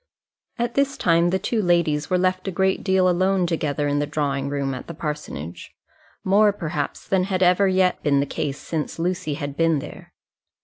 At 0.57 0.73
this 0.73 0.97
time 0.97 1.29
the 1.29 1.37
two 1.37 1.61
ladies 1.61 2.09
were 2.09 2.17
left 2.17 2.47
a 2.47 2.51
great 2.51 2.83
deal 2.83 3.07
alone 3.07 3.45
together 3.45 3.87
in 3.87 3.99
the 3.99 4.07
drawing 4.07 4.49
room 4.49 4.73
at 4.73 4.87
the 4.87 4.95
parsonage; 4.95 5.75
more, 6.23 6.51
perhaps, 6.51 7.07
than 7.07 7.25
had 7.25 7.43
ever 7.43 7.67
yet 7.67 8.01
been 8.01 8.19
the 8.19 8.25
case 8.25 8.57
since 8.57 8.97
Lucy 8.97 9.35
had 9.35 9.55
been 9.55 9.77
there. 9.77 10.11